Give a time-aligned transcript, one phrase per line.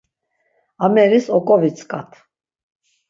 [0.85, 2.09] Ameris oǩovitzǩat.